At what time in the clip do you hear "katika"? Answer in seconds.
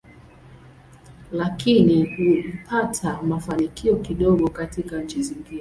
4.49-4.97